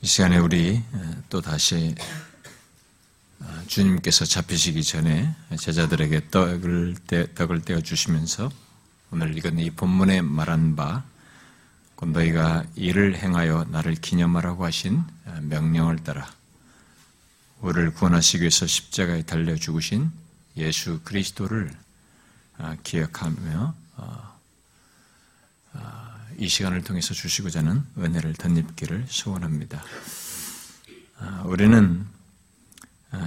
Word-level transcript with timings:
이 0.00 0.06
시간에 0.06 0.38
우리 0.38 0.80
또 1.28 1.40
다시 1.40 1.92
아, 3.40 3.62
주님께서 3.66 4.24
잡히시기 4.24 4.84
전에 4.84 5.34
제자들에게 5.58 6.30
떡을, 6.30 6.94
떼, 7.08 7.34
떡을 7.34 7.62
떼어 7.62 7.80
주시면서 7.80 8.48
오늘 9.10 9.36
읽은 9.36 9.58
이 9.58 9.70
본문에 9.70 10.22
말한 10.22 10.76
바, 10.76 11.02
곧 11.96 12.10
너희가 12.10 12.64
이를 12.76 13.16
행하여 13.16 13.66
나를 13.70 13.96
기념하라고 13.96 14.64
하신 14.64 15.02
명령을 15.42 16.04
따라 16.04 16.30
우리를 17.60 17.92
구원하시기 17.94 18.42
위해서 18.42 18.68
십자가에 18.68 19.22
달려 19.22 19.56
죽으신 19.56 20.12
예수 20.56 21.00
그리스도를 21.02 21.76
아, 22.56 22.76
기억하며 22.84 23.74
어, 23.96 24.02
아, 24.02 24.37
이 26.38 26.48
시간을 26.48 26.84
통해서 26.84 27.14
주시고자 27.14 27.58
하는 27.58 27.82
은혜를 27.98 28.34
덧입기를 28.34 29.06
소원합니다. 29.08 29.82
아, 31.18 31.42
우리는 31.44 32.06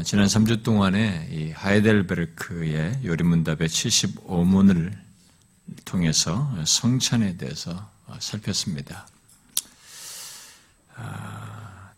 지난 0.06 0.28
3주 0.28 0.64
동안에 0.64 1.28
이 1.30 1.52
하이델베르크의 1.52 3.02
요리문답의 3.04 3.68
75문을 3.68 4.94
통해서 5.84 6.56
성찬에 6.66 7.36
대해서 7.36 7.92
어, 8.08 8.16
살폈습니다. 8.20 9.08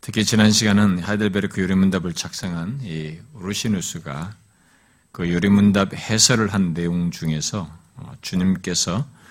특히 0.01 0.25
지난 0.25 0.51
시간은 0.51 0.99
하이델베르크 0.99 1.61
요리문답을 1.61 2.13
작성한 2.13 2.79
이 2.81 3.19
루시누스가 3.35 4.35
그 5.11 5.31
요리문답 5.31 5.93
해설을 5.93 6.51
한 6.51 6.73
내용 6.73 7.11
중에서 7.11 7.69
어, 7.97 8.13
주님께서 8.21 8.97
어, 8.97 9.22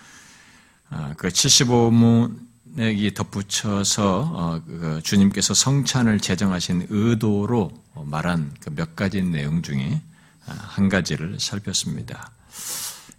그 1.16 1.28
75문에 1.28 3.14
덧붙여서 3.14 4.32
어, 4.34 4.62
그 4.66 5.00
주님께서 5.02 5.54
성찬을 5.54 6.20
제정하신 6.20 6.86
의도로 6.90 7.70
말한 7.94 8.54
그몇 8.60 8.96
가지 8.96 9.22
내용 9.22 9.62
중에 9.62 10.00
한 10.44 10.88
가지를 10.88 11.38
살폈습니다. 11.38 12.30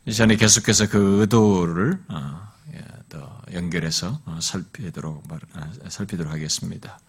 이전에 0.06 0.36
계속해서 0.36 0.90
그 0.90 1.22
의도를 1.22 2.00
예, 2.74 2.84
더 3.10 3.42
연결해서 3.54 4.20
살피도록 4.42 5.24
살피도록 5.88 6.32
하겠습니다. 6.32 7.00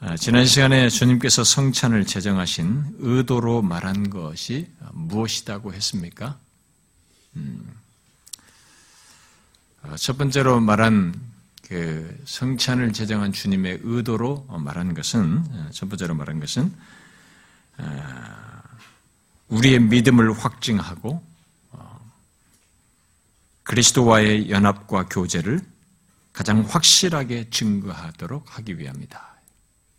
아, 0.00 0.16
지난 0.16 0.44
시간에 0.44 0.90
주님께서 0.90 1.44
성찬을 1.44 2.04
제정하신 2.04 2.96
의도로 2.98 3.62
말한 3.62 4.10
것이 4.10 4.68
무엇이라고 4.92 5.72
했습니까? 5.72 6.38
음, 7.36 7.72
아, 7.72 7.83
첫 9.96 10.18
번째로 10.18 10.60
말한 10.60 11.14
그 11.68 12.22
성찬을 12.24 12.92
제정한 12.92 13.32
주님의 13.32 13.80
의도로 13.82 14.46
말한 14.48 14.94
것은 14.94 15.44
아, 15.52 15.70
첫 15.72 15.88
번째로 15.88 16.14
말한 16.14 16.40
것은 16.40 16.72
우리의 19.48 19.80
믿음을 19.80 20.32
확증하고 20.32 21.22
어, 21.72 22.12
그리스도와의 23.62 24.50
연합과 24.50 25.06
교제를 25.06 25.60
가장 26.32 26.62
확실하게 26.62 27.50
증거하도록 27.50 28.58
하기 28.58 28.78
위함이다. 28.78 29.34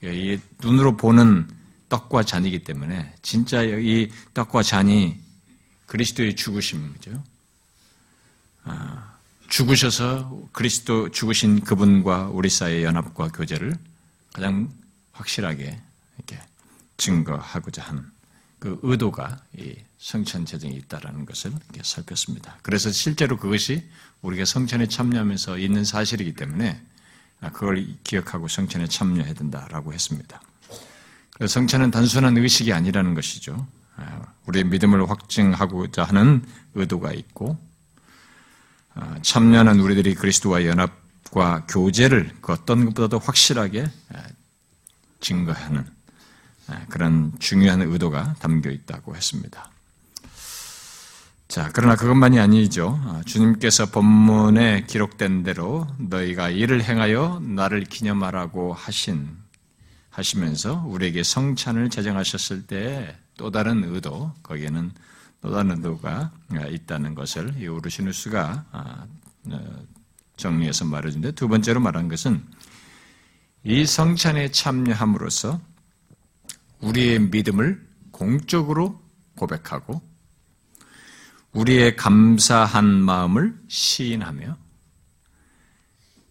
예, 0.04 0.14
이 0.14 0.40
눈으로 0.62 0.98
보는 0.98 1.48
떡과 1.90 2.24
잔이기 2.24 2.64
때문에 2.64 3.16
진짜 3.22 3.64
이 3.64 4.12
떡과 4.34 4.64
잔이 4.64 5.18
그리스도의 5.86 6.36
죽으심이죠. 6.36 7.24
아, 9.46 9.50
죽으셔서 9.50 10.50
그리스도 10.52 11.10
죽으신 11.10 11.62
그분과 11.62 12.30
우리 12.30 12.50
사이의 12.50 12.84
연합과 12.84 13.30
교제를 13.30 13.76
가장 14.34 14.70
확실하게 15.12 15.80
이렇게 16.18 16.42
증거하고자 16.98 17.84
하는 17.84 18.04
그 18.60 18.80
의도가 18.84 19.40
이 19.58 19.76
성찬 19.98 20.46
재정이 20.46 20.76
있다라는 20.76 21.26
것을 21.26 21.52
살폈습니다. 21.82 22.60
그래서 22.62 22.92
실제로 22.92 23.38
그것이 23.38 23.88
우리가 24.22 24.46
성찬에 24.46 24.88
참여하면서 24.88 25.58
있는 25.60 25.84
사실이기 25.84 26.34
때문에 26.34 26.82
아, 27.42 27.52
그걸 27.52 27.86
기억하고 28.04 28.48
성찬에 28.48 28.88
참여해야 28.88 29.34
된다라고 29.34 29.94
했습니다. 29.94 30.42
성찬은 31.46 31.92
단순한 31.92 32.38
의식이 32.38 32.72
아니라는 32.72 33.14
것이죠. 33.14 33.68
아, 33.98 34.22
우리의 34.48 34.66
믿음을 34.66 35.10
확증하고자 35.10 36.04
하는 36.04 36.44
의도가 36.76 37.14
있고 37.14 37.58
아, 37.58 37.75
참여하는 39.22 39.80
우리들이 39.80 40.16
그리스도와 40.16 40.66
연합과 40.66 41.66
교제를 41.68 42.32
그 42.42 42.54
어떤 42.54 42.86
것보다도 42.86 43.20
확실하게 43.20 43.86
증거하는 45.20 45.86
그런 46.90 47.34
중요한 47.40 47.82
의도가 47.82 48.36
담겨 48.40 48.70
있다고 48.70 49.16
했습니다. 49.16 49.70
자, 51.48 51.70
그러나 51.74 51.96
그것만이 51.96 52.40
아니죠. 52.40 53.00
아, 53.04 53.22
주님께서 53.26 53.86
본문에 53.88 54.86
기록된 54.88 55.44
대로 55.44 55.88
너희가 56.00 56.50
이를 56.50 56.84
행하여 56.84 57.40
나를 57.44 57.84
기념하라고 57.84 58.74
하신, 58.74 59.30
하시면서 60.10 60.84
우리에게 60.88 61.24
성찬을 61.24 61.90
제정하셨을 61.92 62.66
때 62.66 63.16
또 63.38 63.52
다른 63.52 63.84
의도, 63.84 64.32
거기에는 64.44 64.92
또 65.46 65.52
다른 65.52 65.70
의도가 65.74 66.32
있다는 66.72 67.14
것을 67.14 67.54
이 67.62 67.68
우르시누스가 67.68 68.66
아, 68.72 69.06
어, 69.52 69.86
정리해서 70.38 70.86
말해준데 70.86 71.34
두 71.34 71.48
번째로 71.48 71.80
말한 71.82 72.08
것은 72.08 72.44
이 73.64 73.86
성찬에 73.86 74.50
참여함으로써 74.50 75.62
우리의 76.80 77.20
믿음을 77.20 77.88
공적으로 78.10 79.00
고백하고 79.36 80.02
우리의 81.52 81.96
감사한 81.96 82.86
마음을 82.86 83.56
시인하며 83.68 84.58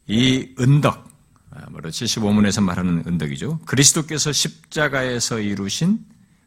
이 0.08 0.54
은덕, 0.58 1.08
바로 1.50 1.88
75문에서 1.88 2.64
말하는 2.64 3.04
은덕이죠. 3.06 3.60
그리스도께서 3.60 4.32
십자가에서 4.32 5.38
이루신 5.38 6.04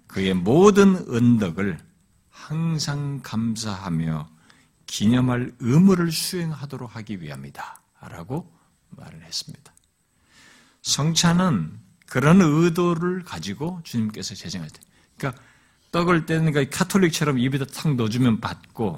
그의 0.08 0.34
모든 0.34 0.98
은덕을 1.10 1.87
항상 2.48 3.20
감사하며 3.24 4.30
기념할 4.86 5.52
의무를 5.60 6.14
수행하도록 6.14 6.96
하기 6.96 7.22
위함이다. 7.22 7.82
라고 8.10 8.50
말을 8.92 9.22
했습니다. 9.24 9.74
성찬은 10.82 11.78
그런 12.06 12.40
의도를 12.42 13.24
가지고 13.24 13.82
주님께서 13.84 14.34
제정할 14.34 14.70
때. 14.70 14.80
그러니까 15.18 15.42
떡을 15.92 16.26
떼는 16.26 16.54
거 16.54 16.64
카톨릭처럼 16.72 17.38
입에다 17.38 17.66
탁 17.66 17.94
넣어주면 17.96 18.40
받고 18.40 18.98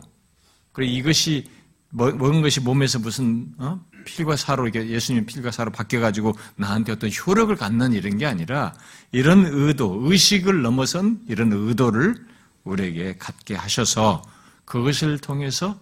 그리고 0.71 0.91
이것이 0.91 1.49
먹은 1.89 2.43
것이 2.43 2.59
몸에서 2.59 2.99
무슨 2.99 3.51
어? 3.57 3.83
필과 4.05 4.35
사로 4.35 4.71
예수님 4.71 5.25
필과 5.25 5.49
사로 5.49 5.71
바뀌어가지고 5.71 6.37
나한테 6.55 6.91
어떤 6.91 7.09
효력을 7.09 7.55
갖는 7.55 7.93
이런 7.93 8.19
게 8.19 8.27
아니라 8.27 8.75
이런 9.11 9.47
의도, 9.47 9.99
의식을 10.03 10.61
넘어선 10.61 11.21
이런 11.27 11.51
의도를 11.51 12.29
우리에게 12.63 13.17
갖게 13.17 13.55
하셔서 13.55 14.21
그것을 14.65 15.17
통해서 15.19 15.79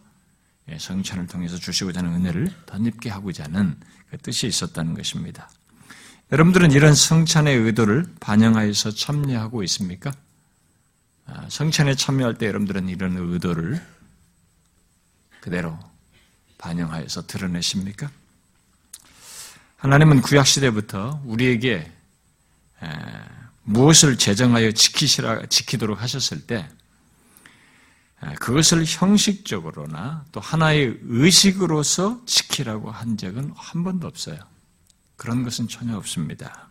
예, 0.70 0.78
성찬을 0.78 1.28
통해서 1.28 1.58
주시고자 1.58 2.00
하는 2.00 2.14
은혜를 2.16 2.52
덧입게 2.66 3.10
하고자 3.10 3.46
하는 3.46 3.80
그 4.10 4.18
뜻이 4.18 4.48
있었다는 4.48 4.94
것입니다. 4.96 5.50
여러분들은 6.32 6.72
이런 6.72 6.94
성찬의 6.94 7.56
의도를 7.56 8.06
반영하여서 8.20 8.92
참여하고 8.92 9.64
있습니까? 9.64 10.12
아, 11.26 11.48
성찬에 11.50 11.96
참여할 11.96 12.38
때 12.38 12.48
여러분들은 12.48 12.90
이런 12.90 13.16
의도를 13.18 13.82
그대로 15.40 15.78
반영하여서 16.58 17.28
드러내십니까? 17.28 18.10
하나님은 19.78 20.22
구약시대부터 20.22 21.22
우리에게 21.26 21.92
무엇을 23.70 24.18
제정하여 24.18 24.72
지키시라, 24.72 25.48
지키도록 25.48 26.02
하셨을 26.02 26.48
때 26.48 26.70
그것을 28.40 28.86
형식적으로나 28.88 30.26
또 30.32 30.40
하나의 30.40 30.98
의식으로서 31.04 32.22
지키라고 32.26 32.90
한 32.92 33.18
적은 33.18 33.52
한 33.56 33.84
번도 33.84 34.08
없어요. 34.08 34.38
그런 35.18 35.44
것은 35.44 35.68
전혀 35.68 35.98
없습니다. 35.98 36.70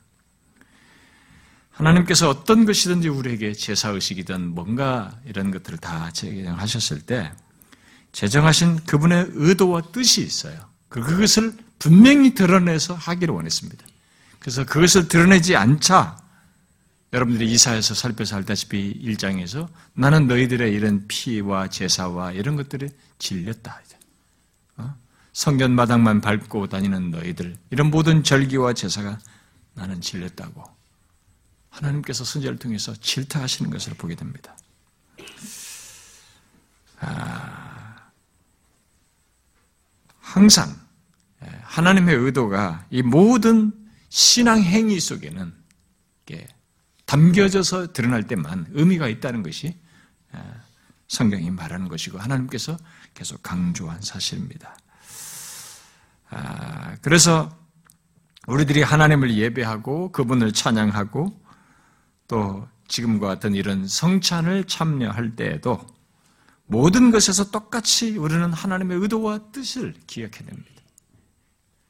하나님께서 1.71 2.31
어떤 2.31 2.65
것이든지 2.65 3.09
우리에게 3.09 3.53
제사의식이든 3.53 4.55
뭔가 4.55 5.21
이런 5.27 5.51
것들을 5.51 5.77
다 5.79 6.11
제정하셨을 6.13 7.03
때 7.03 7.31
제정하신 8.13 8.87
그분의 8.87 9.33
의도와 9.33 9.83
뜻이 9.93 10.23
있어요. 10.23 10.59
그, 10.89 11.03
그것을 11.03 11.53
분명히 11.79 12.33
드러내서 12.33 12.95
하기를 12.95 13.35
원했습니다. 13.35 13.85
그래서 14.39 14.65
그것을 14.65 15.09
드러내지 15.09 15.57
않자 15.57 16.26
여러분들이 17.13 17.51
이사에서 17.53 17.95
살펴서 17.95 18.37
알다시피 18.37 19.01
1장에서 19.03 19.69
나는 19.95 20.27
너희들의 20.27 20.73
이런 20.73 21.07
피와 21.07 21.69
제사와 21.69 22.33
이런 22.33 22.57
것들에 22.57 22.89
질렸다. 23.19 23.81
어? 24.79 24.95
성전 25.33 25.73
마당만 25.73 26.21
밟고 26.21 26.67
다니는 26.69 27.11
너희들 27.13 27.57
이런 27.71 27.91
모든 27.91 28.23
절기와 28.23 28.75
제사가 28.75 29.19
나는 29.75 30.01
질렸다고 30.01 30.65
하나님께서 31.71 32.25
선제를 32.25 32.59
통해서 32.59 32.95
질타하시는 32.95 33.71
것을 33.71 33.95
보게 33.95 34.15
됩니다. 34.15 34.57
아, 37.01 38.11
항상 40.19 40.75
예, 41.45 41.49
하나님의 41.63 42.17
의도가 42.17 42.87
이 42.91 43.03
모든 43.03 43.73
신앙 44.09 44.63
행위 44.63 44.99
속에는 44.99 45.55
담겨져서 47.07 47.93
드러날 47.93 48.27
때만 48.27 48.67
의미가 48.71 49.09
있다는 49.09 49.43
것이 49.43 49.77
예, 50.35 50.39
성경이 51.09 51.51
말하는 51.51 51.89
것이고 51.89 52.19
하나님께서 52.19 52.77
계속 53.15 53.43
강조한 53.43 54.03
사실입니다. 54.03 54.77
아, 56.31 56.97
그래서 57.03 57.57
우리들이 58.47 58.83
하나님을 58.83 59.35
예배하고 59.35 60.13
그분을 60.13 60.53
찬양하고 60.53 61.41
또 62.29 62.69
지금과 62.89 63.27
같은 63.27 63.55
이런 63.55 63.87
성찬을 63.87 64.65
참여할 64.65 65.37
때에도 65.37 65.85
모든 66.67 67.11
것에서 67.11 67.51
똑같이 67.51 68.17
우리는 68.17 68.53
하나님의 68.53 68.99
의도와 68.99 69.51
뜻을 69.53 69.95
기억해야 70.07 70.47
됩니다. 70.47 70.83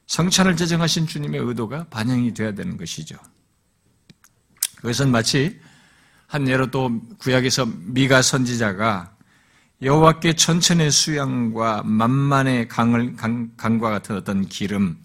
성찬을 0.05 0.55
제정하신 0.55 1.07
주님의 1.07 1.41
의도가 1.41 1.85
반영이 1.89 2.33
되어야 2.33 2.53
되는 2.53 2.77
것이죠. 2.77 3.17
그것은 4.77 5.11
마치 5.11 5.59
한 6.27 6.47
예로 6.47 6.71
또 6.71 7.01
구약에서 7.19 7.65
미가 7.65 8.21
선지자가 8.21 9.15
여호와께 9.81 10.33
천천의 10.33 10.89
수양과 10.89 11.83
만만의 11.83 12.67
강을, 12.67 13.15
강, 13.15 13.51
강과 13.55 13.89
같은 13.91 14.15
어떤 14.15 14.47
기름 14.47 14.97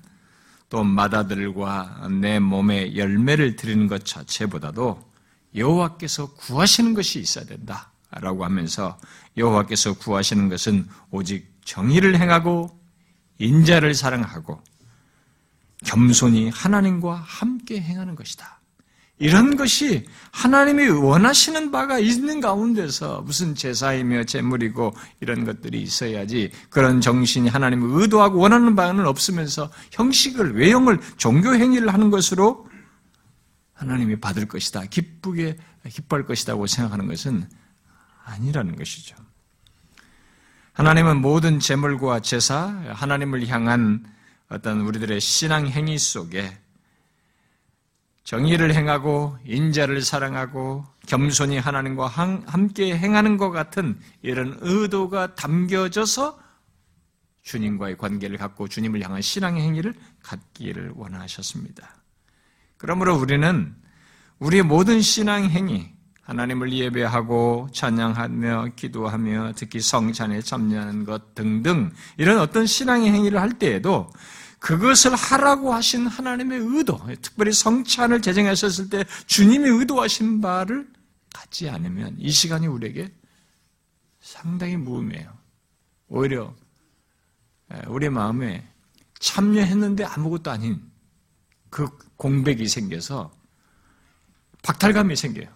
또 0.71 0.83
마다들과 0.83 2.09
내 2.21 2.39
몸에 2.39 2.97
열매를 2.97 3.57
드리는 3.57 3.87
것 3.87 4.07
자체보다도 4.07 5.13
여호와께서 5.55 6.33
구하시는 6.33 6.95
것이 6.95 7.21
있어야 7.21 7.45
된다라고 7.45 8.45
하면서 8.45 8.99
여호와께서 9.37 9.95
구하시는 9.99 10.49
것은 10.49 10.89
오직 11.11 11.53
정의를 11.67 12.19
행하고 12.19 12.71
인자를 13.39 13.95
사랑하고 13.95 14.63
겸손히 15.85 16.49
하나님과 16.49 17.17
함께 17.17 17.81
행하는 17.81 18.15
것이다. 18.15 18.62
이런 19.23 19.55
것이 19.55 20.05
하나님이 20.33 20.89
원하시는 20.89 21.71
바가 21.71 22.01
있는 22.01 22.41
가운데서 22.41 23.21
무슨 23.21 23.55
제사이며 23.55 24.25
제물이고 24.25 24.97
이런 25.21 25.45
것들이 25.45 25.81
있어야지 25.81 26.51
그런 26.71 27.01
정신이 27.01 27.49
하나님을 27.49 28.01
의도하고 28.03 28.41
원하는 28.41 28.75
바는 28.75 29.07
없으면서 29.07 29.71
형식을 29.93 30.57
외형을 30.57 30.99
종교 31.19 31.55
행위를 31.55 31.95
하는 31.95 32.11
것으로 32.11 32.69
하나님이 33.75 34.19
받을 34.19 34.49
것이다. 34.49 34.87
기쁘게 34.87 35.57
기뻐할 35.89 36.27
것이다고 36.27 36.67
생각하는 36.67 37.07
것은 37.07 37.49
아니라는 38.25 38.75
것이죠. 38.75 39.15
하나님은 40.73 41.21
모든 41.21 41.61
제물과 41.61 42.21
제사, 42.23 42.75
하나님을 42.89 43.47
향한 43.47 44.05
어떤 44.49 44.81
우리들의 44.81 45.21
신앙 45.21 45.69
행위 45.69 45.97
속에 45.97 46.59
정의를 48.25 48.75
행하고 48.75 49.37
인자를 49.45 50.03
사랑하고 50.03 50.85
겸손히 51.07 51.59
하나님과 51.59 52.07
함께 52.07 52.97
행하는 52.97 53.37
것 53.37 53.51
같은 53.51 53.99
이런 54.23 54.57
의도가 54.61 55.35
담겨져서 55.35 56.39
주님과의 57.43 57.99
관계를 57.99 58.39
갖고 58.39 58.69
주님을 58.69 59.03
향한 59.03 59.21
신앙의 59.21 59.63
행위를 59.63 59.95
갖기를 60.23 60.93
원하셨습니다. 60.95 61.97
그러므로 62.77 63.17
우리는 63.17 63.75
우리의 64.39 64.63
모든 64.63 65.01
신앙 65.01 65.45
행위, 65.45 65.91
하나님을 66.23 66.73
예배하고 66.73 67.69
찬양하며 67.73 68.71
기도하며 68.77 69.53
특히 69.57 69.81
성찬에 69.81 70.41
참여하는 70.41 71.05
것 71.05 71.35
등등 71.35 71.91
이런 72.17 72.39
어떤 72.39 72.67
신앙의 72.67 73.11
행위를 73.11 73.41
할 73.41 73.59
때에도 73.59 74.11
그것을 74.63 75.17
하라고 75.17 75.75
하신 75.75 76.07
하나님의 76.07 76.61
의도, 76.61 77.01
특별히 77.21 77.53
성찬을 77.53 78.23
제정하셨을 78.23 78.91
때 78.91 79.05
주님이 79.27 79.69
의도하신 79.69 80.41
바를 80.41 80.89
갖지 81.35 81.69
않으면 81.69 82.15
이 82.19 82.31
시간이 82.31 82.69
우리에게 82.69 83.13
상당히 84.21 84.77
무음해요. 84.77 85.37
오히려 86.07 86.55
우리 87.89 88.09
마음에 88.09 88.65
참여했는데 89.19 90.05
아무것도 90.05 90.53
아닌 90.53 90.81
그 91.69 91.89
공백이 92.17 92.69
생겨서 92.69 93.33
박탈감이 94.63 95.17
생겨요. 95.17 95.49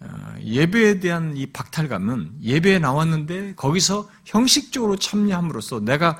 어, 0.00 0.34
예배에 0.42 1.00
대한 1.00 1.36
이 1.36 1.46
박탈감은 1.46 2.38
예배에 2.42 2.78
나왔는데 2.78 3.54
거기서 3.56 4.08
형식적으로 4.24 4.96
참여함으로써 4.96 5.80
내가 5.80 6.18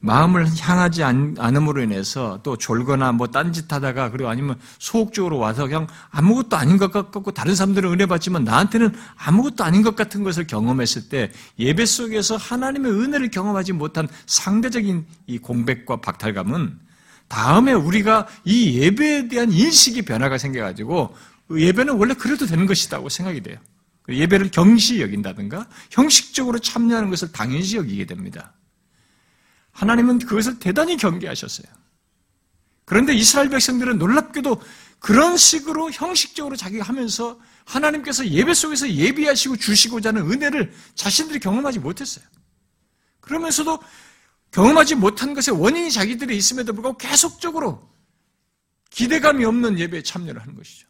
마음을 0.00 0.46
향하지 0.56 1.02
않음으로 1.02 1.82
인해서 1.82 2.38
또 2.44 2.56
졸거나 2.56 3.12
뭐 3.12 3.26
딴짓하다가 3.26 4.10
그리고 4.12 4.30
아니면 4.30 4.56
소극적으로 4.78 5.38
와서 5.38 5.66
그냥 5.66 5.88
아무것도 6.10 6.56
아닌 6.56 6.78
것 6.78 6.92
같고 6.92 7.32
다른 7.32 7.56
사람들은 7.56 7.92
은혜 7.92 8.06
받지만 8.06 8.44
나한테는 8.44 8.94
아무것도 9.16 9.64
아닌 9.64 9.82
것 9.82 9.96
같은 9.96 10.22
것을 10.22 10.46
경험했을 10.46 11.08
때 11.08 11.32
예배 11.58 11.84
속에서 11.84 12.36
하나님의 12.36 12.92
은혜를 12.92 13.30
경험하지 13.30 13.72
못한 13.72 14.06
상대적인 14.26 15.04
이 15.26 15.38
공백과 15.38 16.00
박탈감은 16.00 16.78
다음에 17.26 17.72
우리가 17.72 18.28
이 18.44 18.78
예배에 18.78 19.28
대한 19.28 19.50
인식이 19.50 20.02
변화가 20.02 20.38
생겨가지고 20.38 21.14
예배는 21.50 21.94
원래 21.94 22.14
그래도 22.14 22.46
되는 22.46 22.66
것이다고 22.66 23.08
생각이 23.08 23.42
돼요. 23.42 23.58
예배를 24.08 24.50
경시 24.50 25.00
여긴다든가 25.00 25.68
형식적으로 25.90 26.58
참여하는 26.58 27.10
것을 27.10 27.30
당연시 27.32 27.76
여기게 27.76 28.06
됩니다. 28.06 28.54
하나님은 29.72 30.20
그것을 30.20 30.58
대단히 30.58 30.96
경계하셨어요. 30.96 31.66
그런데 32.84 33.14
이스라엘 33.14 33.50
백성들은 33.50 33.98
놀랍게도 33.98 34.62
그런 34.98 35.36
식으로 35.36 35.90
형식적으로 35.90 36.56
자기가 36.56 36.84
하면서 36.84 37.38
하나님께서 37.64 38.26
예배 38.26 38.54
속에서 38.54 38.90
예비하시고 38.90 39.56
주시고자 39.56 40.08
하는 40.08 40.30
은혜를 40.30 40.72
자신들이 40.94 41.38
경험하지 41.38 41.78
못했어요. 41.80 42.24
그러면서도 43.20 43.78
경험하지 44.50 44.94
못한 44.94 45.34
것의 45.34 45.60
원인이 45.60 45.90
자기들이 45.92 46.36
있음에도 46.36 46.72
불구하고 46.72 46.96
계속적으로 46.96 47.88
기대감이 48.90 49.44
없는 49.44 49.78
예배에 49.78 50.02
참여를 50.02 50.40
하는 50.40 50.54
것이죠. 50.56 50.88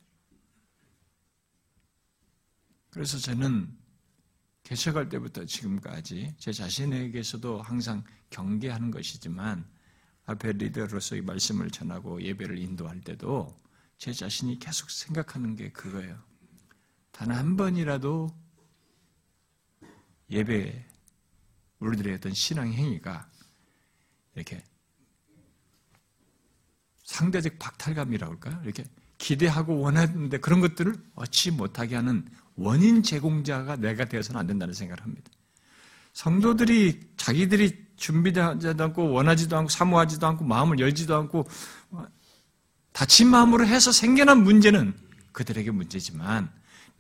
그래서 2.99 3.17
저는 3.17 3.73
개척할 4.65 5.09
때부터 5.09 5.45
지금까지 5.45 6.35
제 6.37 6.53
자신에게서도 6.53 7.63
항상 7.63 8.03
경계하는 8.31 8.91
것이지만 8.91 9.65
앞에 10.25 10.51
리더로서 10.55 11.15
이 11.15 11.21
말씀을 11.21 11.71
전하고 11.71 12.21
예배를 12.21 12.59
인도할 12.59 13.01
때도 13.03 13.57
제 13.99 14.13
자신이 14.13 14.59
계속 14.59 14.91
생각하는 14.91 15.55
게 15.55 15.71
그거예요. 15.71 16.21
단 17.13 17.31
한 17.31 17.57
번이라도 17.57 18.37
예배 20.31 20.85
우리들의 21.79 22.15
어떤 22.15 22.35
신앙 22.35 22.73
행위가 22.73 23.31
이렇게 24.35 24.65
상대적 27.05 27.61
박탈감이라고 27.61 28.33
할까요? 28.33 28.61
이렇게 28.65 28.83
기대하고 29.19 29.79
원하는데 29.79 30.39
그런 30.39 30.61
것들을 30.61 30.97
얻지 31.15 31.53
못하게 31.53 31.95
하는 31.95 32.29
원인 32.59 33.03
제공자가 33.03 33.77
내가 33.77 34.05
되어서는 34.05 34.41
안 34.41 34.47
된다는 34.47 34.75
생각을 34.75 35.03
합니다. 35.03 35.31
성도들이 36.13 37.01
자기들이 37.17 37.87
준비하지도 37.97 38.85
않고 38.85 39.11
원하지도 39.11 39.57
않고 39.57 39.69
사모하지도 39.69 40.27
않고 40.27 40.45
마음을 40.45 40.79
열지도 40.81 41.17
않고 41.17 41.47
다친 42.93 43.29
마음으로 43.29 43.67
해서 43.67 43.93
생겨난 43.93 44.43
문제는 44.43 44.95
그들에게 45.33 45.71
문제지만 45.71 46.51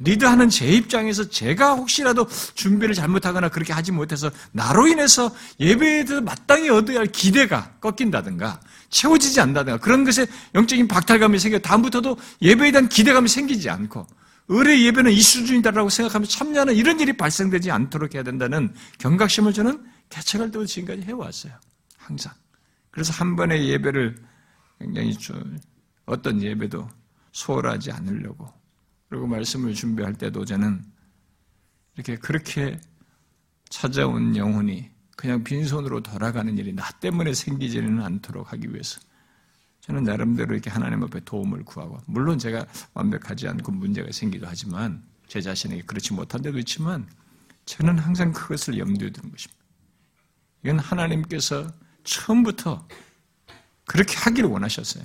리드하는 0.01 0.49
제 0.49 0.69
입장에서 0.69 1.29
제가 1.29 1.75
혹시라도 1.75 2.29
준비를 2.55 2.95
잘못하거나 2.95 3.49
그렇게 3.49 3.73
하지 3.73 3.91
못해서 3.91 4.31
나로 4.53 4.87
인해서 4.87 5.35
예배에 5.59 6.05
대해서 6.05 6.21
마땅히 6.21 6.69
얻어야 6.69 7.01
할 7.01 7.07
기대가 7.07 7.73
꺾인다든가 7.81 8.61
채워지지 8.91 9.41
않는다든가 9.41 9.79
그런 9.79 10.05
것에 10.05 10.27
영적인 10.55 10.87
박탈감이 10.87 11.41
생겨 11.41 11.59
다음부터도 11.59 12.17
예배에 12.43 12.71
대한 12.71 12.89
기대감이 12.89 13.29
생기지 13.29 13.69
않고 13.69 14.07
의뢰 14.49 14.83
예배는 14.85 15.13
이 15.13 15.21
수준이다라고 15.21 15.91
생각하면 15.91 16.27
참여하는 16.27 16.75
이런 16.75 16.99
일이 17.01 17.17
발생되지 17.17 17.71
않도록 17.71 18.15
해야 18.15 18.23
된다는 18.23 18.75
경각심을 18.99 19.53
저는 19.53 19.85
개척할 20.09 20.51
때부터 20.51 20.67
지금까지 20.67 21.03
해왔어요. 21.03 21.53
항상. 21.97 22.33
그래서 22.91 23.13
한 23.13 23.37
번의 23.37 23.69
예배를 23.69 24.17
굉장히 24.79 25.15
어떤 26.07 26.43
예배도 26.43 26.89
소홀하지 27.33 27.93
않으려고 27.93 28.51
그리고 29.09 29.27
말씀을 29.27 29.75
준비할 29.75 30.15
때도 30.15 30.45
저는 30.45 30.83
이렇게 31.95 32.17
그렇게 32.17 32.81
찾아온 33.69 34.35
영혼이 34.35 34.91
그냥 35.17 35.45
빈손으로 35.45 36.03
돌아가는 36.03 36.57
일이 36.57 36.73
나 36.73 36.89
때문에 37.01 37.35
생기지는 37.35 38.01
않도록 38.03 38.53
하기 38.53 38.73
위해서 38.73 39.01
저는 39.89 40.05
나름대로 40.05 40.53
이렇게 40.53 40.69
하나님 40.69 41.03
앞에 41.03 41.21
도움을 41.21 41.65
구하고, 41.65 41.99
물론 42.07 42.39
제가 42.39 42.67
완벽하지 42.93 43.49
않고 43.49 43.73
문제가 43.73 44.13
생기도 44.13 44.47
하지만, 44.47 45.03
제 45.29 45.41
자신에게 45.41 45.83
그렇지 45.83 46.13
못한 46.13 46.43
데도 46.43 46.59
있지만, 46.59 47.09
저는 47.65 47.99
항상 47.99 48.33
그것을 48.33 48.79
염두에 48.79 49.11
두는 49.11 49.31
것입니다. 49.31 49.59
이건 50.63 50.79
하나님께서 50.79 51.73
처음부터 52.05 52.87
그렇게 53.87 54.15
하기를 54.17 54.51
원하셨어요. 54.51 55.05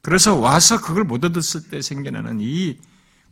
그래서 0.00 0.36
와서 0.36 0.80
그걸 0.80 1.04
못 1.04 1.22
얻었을 1.22 1.68
때 1.68 1.82
생겨나는 1.82 2.40
이 2.40 2.78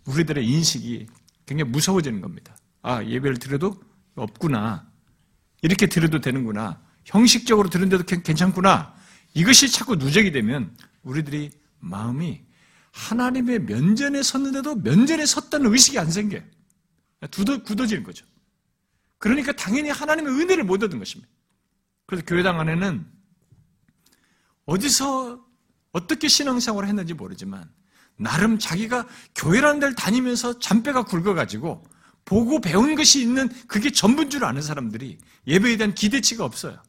우리들의 0.07 0.47
인식이 0.47 1.07
굉장히 1.47 1.71
무서워지는 1.71 2.21
겁니다. 2.21 2.55
아, 2.83 3.03
예배를 3.03 3.39
드려도 3.39 3.81
없구나. 4.17 4.87
이렇게 5.63 5.87
드려도 5.87 6.21
되는구나. 6.21 6.83
형식적으로 7.07 7.71
드는데도 7.71 8.05
괜찮구나. 8.05 8.94
이것이 9.35 9.71
자꾸 9.71 9.97
누적이 9.97 10.33
되면 10.33 10.76
우리들이 11.03 11.50
마음이 11.81 12.43
하나님의 12.93 13.61
면전에 13.61 14.23
섰는데도 14.23 14.76
면전에 14.76 15.26
섰다는 15.26 15.71
의식이 15.73 15.99
안 15.99 16.11
생겨요. 16.11 16.43
굳어, 17.33 17.62
굳어지는 17.62 18.05
거죠. 18.05 18.25
그러니까 19.19 19.53
당연히 19.53 19.91
하나님의 19.91 20.33
은혜를 20.33 20.64
못 20.64 20.83
얻은 20.83 20.99
것입니다. 20.99 21.31
그래서 22.07 22.25
교회당 22.25 22.61
안에는 22.61 23.07
어디서 24.67 25.45
어떻게 25.93 26.29
신앙생활을 26.29 26.88
했는지 26.88 27.14
모르지만 27.14 27.69
나름 28.17 28.59
자기가 28.59 29.07
교회라는 29.35 29.81
데를 29.81 29.95
다니면서 29.95 30.59
잔뼈가 30.59 31.05
굵어가지고 31.05 31.85
보고 32.25 32.61
배운 32.61 32.95
것이 32.95 33.21
있는 33.21 33.49
그게 33.67 33.91
전부인 33.91 34.31
줄 34.31 34.45
아는 34.45 34.62
사람들이 34.62 35.19
예배에 35.47 35.76
대한 35.76 35.95
기대치가 35.95 36.45
없어요. 36.45 36.81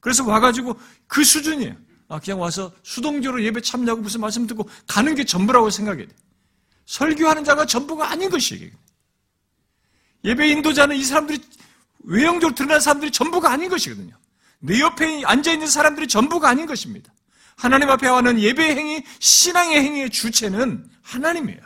그래서 0.00 0.24
와가지고 0.24 0.78
그 1.06 1.24
수준이에요. 1.24 1.76
아, 2.08 2.20
그냥 2.20 2.40
와서 2.40 2.72
수동적으로 2.82 3.42
예배 3.42 3.60
참여하고 3.60 4.02
무슨 4.02 4.20
말씀 4.20 4.46
듣고 4.46 4.68
가는 4.86 5.14
게 5.14 5.24
전부라고 5.24 5.70
생각해야 5.70 6.06
돼. 6.06 6.14
설교하는 6.86 7.44
자가 7.44 7.66
전부가 7.66 8.10
아닌 8.10 8.30
것이에요. 8.30 8.70
예배 10.24 10.48
인도자는 10.48 10.96
이 10.96 11.04
사람들이 11.04 11.40
외형적으로 12.04 12.54
드러난 12.54 12.80
사람들이 12.80 13.10
전부가 13.10 13.50
아닌 13.50 13.68
것이거든요. 13.68 14.16
내 14.60 14.80
옆에 14.80 15.22
앉아있는 15.24 15.66
사람들이 15.66 16.06
전부가 16.06 16.48
아닌 16.48 16.66
것입니다. 16.66 17.12
하나님 17.56 17.90
앞에 17.90 18.08
와는 18.08 18.38
예배 18.38 18.76
행위, 18.76 19.02
신앙의 19.18 19.82
행위의 19.82 20.10
주체는 20.10 20.88
하나님이에요. 21.02 21.60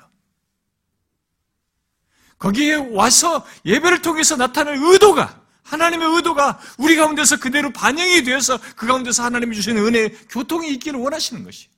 거기에 2.39 2.75
와서 2.75 3.45
예배를 3.67 4.01
통해서 4.01 4.37
나타날 4.37 4.79
의도가 4.81 5.43
하나님의 5.71 6.17
의도가 6.17 6.61
우리 6.79 6.97
가운데서 6.97 7.39
그대로 7.39 7.71
반영이 7.73 8.25
되어서 8.25 8.59
그 8.75 8.87
가운데서 8.87 9.23
하나님이 9.23 9.55
주시는 9.55 9.85
은혜의 9.87 10.27
교통이 10.29 10.73
있기를 10.75 10.99
원하시는 10.99 11.45
것이. 11.45 11.69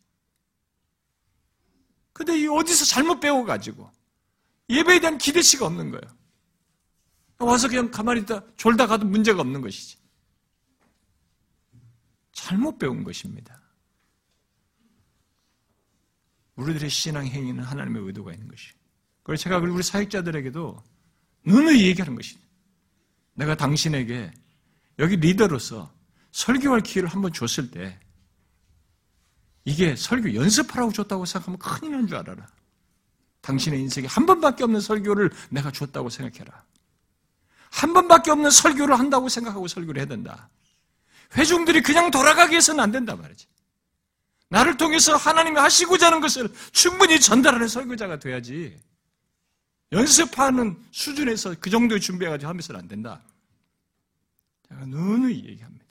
근데 2.15 2.39
이 2.39 2.47
어디서 2.47 2.87
잘못 2.87 3.21
배워가지고 3.21 3.91
예배에 4.71 5.01
대한 5.01 5.19
기대치가 5.19 5.67
없는 5.67 5.91
거예요. 5.91 6.17
와서 7.39 7.69
그냥 7.69 7.91
가만히 7.91 8.23
있다 8.23 8.43
졸다 8.57 8.87
가도 8.87 9.05
문제가 9.05 9.43
없는 9.43 9.61
것이지. 9.61 9.99
잘못 12.33 12.79
배운 12.79 13.05
것입니다. 13.05 13.61
우리들의 16.57 16.89
신앙 16.89 17.27
행위는 17.27 17.63
하나님의 17.63 18.03
의도가 18.05 18.33
있는 18.33 18.49
것이. 18.49 18.73
그래서 19.23 19.43
제가 19.43 19.59
우리 19.59 19.83
사역자들에게도 19.83 20.83
누누이 21.45 21.83
얘기하는 21.89 22.15
것입니다. 22.15 22.42
내가 23.43 23.57
당신에게 23.57 24.33
여기 25.01 25.17
리더로서 25.17 25.93
설교할 26.31 26.81
기회를 26.81 27.09
한번 27.09 27.33
줬을 27.33 27.71
때 27.71 27.99
이게 29.65 29.97
설교 29.97 30.35
연습하라고 30.35 30.93
줬다고 30.93 31.25
생각하면 31.25 31.59
큰일 31.59 31.93
난 31.93 32.07
줄 32.07 32.17
알아라. 32.17 32.47
당신의 33.41 33.81
인생에 33.81 34.07
한 34.07 34.27
번밖에 34.27 34.63
없는 34.65 34.81
설교를 34.81 35.31
내가 35.51 35.73
줬다고 35.73 36.09
생각해라. 36.09 36.65
한 37.71 37.93
번밖에 37.93 38.31
없는 38.31 38.51
설교를 38.51 38.99
한다고 38.99 39.29
생각하고 39.29 39.67
설교를 39.67 40.01
해야 40.01 40.07
된다. 40.07 40.49
회중들이 41.37 41.83
그냥 41.83 42.11
돌아가게 42.11 42.57
해서는 42.57 42.83
안 42.83 42.93
된다 42.93 43.17
말이지. 43.17 43.47
나를 44.51 44.77
통해서 44.77 45.17
하나님이 45.17 45.59
하시고자 45.59 46.07
하는 46.07 46.21
것을 46.21 46.49
충분히 46.71 47.19
전달하는 47.19 47.67
설교자가 47.67 48.19
돼야지. 48.21 48.79
연습하는 49.91 50.77
수준에서 50.93 51.57
그 51.59 51.71
정도의 51.71 52.01
준비해가지고 52.01 52.49
하면서는 52.49 52.81
안 52.81 52.87
된다. 52.87 53.21
제가 54.73 54.87
누누이 54.87 55.45
얘기합니다. 55.45 55.85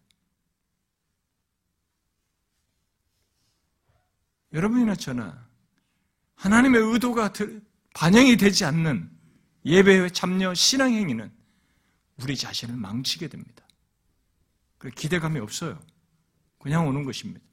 여러분이나 4.54 4.96
저나 4.96 5.48
하나님의 6.36 6.82
의도가 6.82 7.32
반영이 7.94 8.38
되지 8.38 8.66
않는 8.66 9.10
예배에 9.66 10.10
참여 10.10 10.54
신앙 10.56 10.94
행위는 10.94 11.32
우리 12.22 12.36
자신을 12.36 12.76
망치게 12.76 13.28
됩니다. 13.28 13.66
기대감이 14.96 15.40
없어요. 15.40 15.80
그냥 16.60 16.88
오는 16.88 17.04
것입니다. 17.04 17.46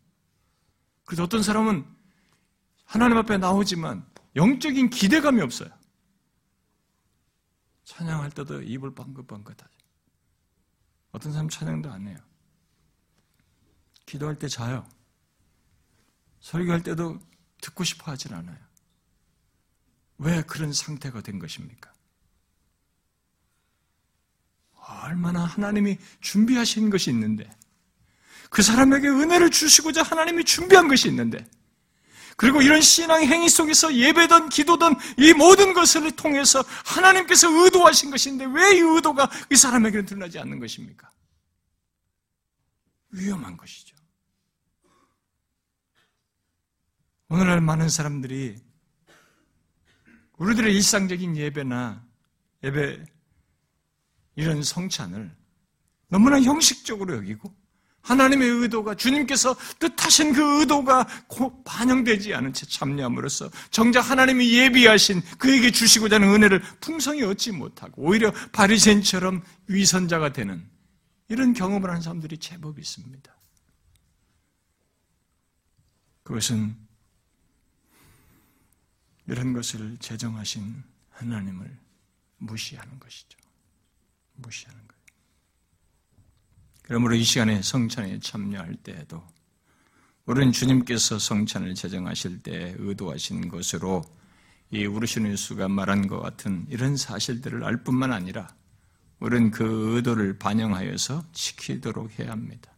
그래서 1.04 1.24
어떤 1.24 1.42
사람은 1.42 1.84
하나님 2.84 3.18
앞에 3.18 3.36
나오지만 3.36 4.06
영적인 4.34 4.90
기대감이 4.90 5.40
없어요. 5.42 5.70
찬양할 7.84 8.30
때도 8.30 8.62
입을 8.62 8.94
빵긋빵긋하죠. 8.94 9.77
어떤 11.12 11.32
사람 11.32 11.48
찬양도 11.48 11.90
안 11.90 12.06
해요. 12.06 12.16
기도할 14.06 14.38
때 14.38 14.48
자요. 14.48 14.88
설교할 16.40 16.82
때도 16.82 17.18
듣고 17.60 17.84
싶어 17.84 18.12
하진 18.12 18.34
않아요. 18.34 18.58
왜 20.18 20.42
그런 20.42 20.72
상태가 20.72 21.20
된 21.20 21.38
것입니까? 21.38 21.92
얼마나 25.02 25.44
하나님이 25.44 25.98
준비하신 26.20 26.90
것이 26.90 27.10
있는데, 27.10 27.48
그 28.50 28.62
사람에게 28.62 29.08
은혜를 29.08 29.50
주시고자 29.50 30.02
하나님이 30.02 30.44
준비한 30.44 30.88
것이 30.88 31.08
있는데, 31.08 31.46
그리고 32.38 32.62
이런 32.62 32.80
신앙 32.80 33.24
행위 33.24 33.48
속에서 33.48 33.92
예배든 33.92 34.48
기도든 34.50 34.94
이 35.18 35.32
모든 35.32 35.72
것을 35.74 36.08
통해서 36.12 36.62
하나님께서 36.86 37.48
의도하신 37.50 38.12
것인데 38.12 38.44
왜 38.44 38.76
이 38.76 38.80
의도가 38.80 39.28
이 39.50 39.56
사람에게는 39.56 40.06
드러나지 40.06 40.38
않는 40.38 40.60
것입니까? 40.60 41.10
위험한 43.10 43.56
것이죠. 43.56 43.96
오늘날 47.28 47.60
많은 47.60 47.88
사람들이 47.88 48.56
우리들의 50.36 50.72
일상적인 50.76 51.36
예배나 51.36 52.06
예배 52.62 53.04
이런 54.36 54.62
성찬을 54.62 55.36
너무나 56.06 56.40
형식적으로 56.40 57.16
여기고 57.16 57.52
하나님의 58.02 58.48
의도가 58.48 58.94
주님께서 58.94 59.54
뜻하신 59.78 60.32
그 60.32 60.60
의도가 60.60 61.06
반영되지 61.64 62.34
않은 62.34 62.52
채 62.54 62.66
참여함으로써 62.66 63.50
정작 63.70 64.10
하나님이 64.10 64.52
예비하신 64.52 65.20
그에게 65.38 65.70
주시고자 65.70 66.16
하는 66.16 66.28
은혜를 66.28 66.62
풍성히 66.80 67.22
얻지 67.22 67.52
못하고 67.52 68.02
오히려 68.02 68.32
바리새인처럼 68.52 69.42
위선자가 69.66 70.32
되는 70.32 70.66
이런 71.28 71.52
경험을 71.52 71.90
하는 71.90 72.00
사람들이 72.00 72.38
제법 72.38 72.78
있습니다. 72.78 73.36
그것은 76.22 76.76
이런 79.26 79.52
것을 79.52 79.98
제정하신 79.98 80.82
하나님을 81.10 81.78
무시하는 82.38 82.98
것이죠. 82.98 83.38
무시하는. 84.36 84.87
그러므로 86.88 87.14
이 87.14 87.22
시간에 87.22 87.60
성찬에 87.60 88.18
참여할 88.20 88.76
때에도 88.76 89.22
우리는 90.24 90.52
주님께서 90.52 91.18
성찬을 91.18 91.74
제정하실 91.74 92.42
때 92.42 92.74
의도하신 92.78 93.48
것으로 93.48 94.02
이 94.70 94.86
우르시는 94.86 95.36
수가 95.36 95.68
말한 95.68 96.06
것 96.08 96.18
같은 96.20 96.64
이런 96.70 96.96
사실들을 96.96 97.62
알 97.62 97.84
뿐만 97.84 98.10
아니라 98.10 98.48
우리는 99.20 99.50
그 99.50 99.96
의도를 99.96 100.38
반영하여서 100.38 101.26
지키도록 101.32 102.18
해야 102.18 102.30
합니다. 102.30 102.72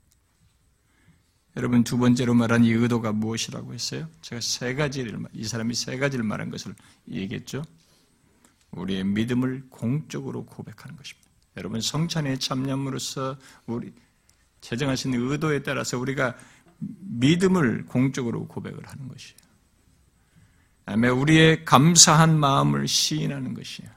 여러분 1.57 1.85
두 1.85 1.97
번째로 1.97 2.35
말한 2.35 2.65
이 2.65 2.71
의도가 2.73 3.13
무엇이라고 3.13 3.75
했어요? 3.75 4.09
제가 4.23 4.41
세 4.41 4.75
가지를 4.75 5.21
이 5.35 5.45
사람이 5.45 5.75
세 5.75 5.99
가지를 5.99 6.25
말한 6.25 6.51
것을 6.51 6.75
얘기했죠. 7.09 7.65
우리의 8.73 9.05
믿음을 9.05 9.69
공적으로 9.71 10.45
고백하는 10.47 10.97
것입니다. 10.97 11.30
여러분 11.57 11.81
성찬에 11.81 12.39
참여함으로써 12.39 13.37
우리 13.67 13.93
제정하신 14.61 15.15
의도에 15.15 15.63
따라서 15.63 15.99
우리가 15.99 16.37
믿음을 16.79 17.87
공적으로 17.87 18.47
고백을 18.47 18.87
하는 18.87 19.09
것이에요. 19.09 19.37
다음에 20.87 21.09
우리의 21.09 21.65
감사한 21.65 22.39
마음을 22.39 22.89
시인하는 22.89 23.55
것이에요. 23.55 23.91